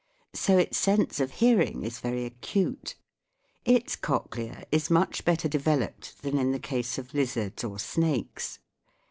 So 0.33 0.57
its 0.57 0.79
sense 0.79 1.19
of 1.19 1.29
hearing 1.29 1.83
is 1.83 1.99
very 1.99 2.23
ac 2.25 2.59
ite. 2.65 2.95
Its 3.65 3.95
cochlea 3.95 4.63
is 4.71 4.89
much 4.89 5.23
better 5.23 5.47
developed 5.47 6.23
than 6.23 6.39
in 6.39 6.51
the 6.51 6.57
case 6.57 6.97
of 6.97 7.13
lizards 7.13 7.63
or 7.63 7.77
snakes. 7.77 8.57